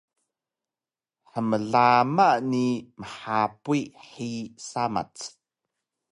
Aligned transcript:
hmlama 1.31 2.27
ni 2.51 2.63
mhapuy 3.01 3.81
hiyi 4.13 4.43
samac 4.69 5.13